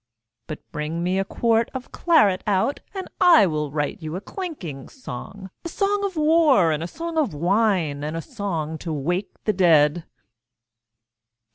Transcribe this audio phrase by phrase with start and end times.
[0.47, 3.07] But bring me a quart of claret out, And
[3.37, 7.35] I will write you a clinking song, A song of war and a song of
[7.35, 10.05] wine And a song to wake the dead.